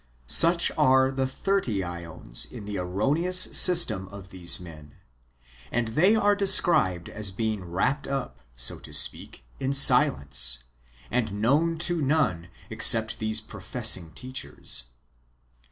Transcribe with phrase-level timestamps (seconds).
[0.25, 4.95] Such are the thirty ^ons in the erroneous system of these men;
[5.71, 10.63] and they are described as being wrapped up, so to speak, in silence,
[11.11, 14.85] and known to none [except these pro fessing teachers].